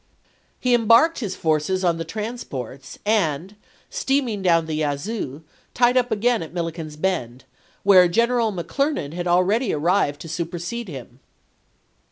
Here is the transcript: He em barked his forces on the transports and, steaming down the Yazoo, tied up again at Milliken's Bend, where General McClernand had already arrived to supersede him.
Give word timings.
He 0.59 0.73
em 0.73 0.87
barked 0.87 1.19
his 1.19 1.35
forces 1.35 1.83
on 1.83 1.97
the 1.99 2.03
transports 2.03 2.97
and, 3.05 3.55
steaming 3.91 4.41
down 4.41 4.65
the 4.65 4.73
Yazoo, 4.77 5.43
tied 5.75 5.95
up 5.95 6.09
again 6.11 6.41
at 6.41 6.51
Milliken's 6.55 6.95
Bend, 6.95 7.43
where 7.83 8.07
General 8.07 8.51
McClernand 8.51 9.13
had 9.13 9.27
already 9.27 9.71
arrived 9.71 10.19
to 10.21 10.27
supersede 10.27 10.87
him. 10.87 11.19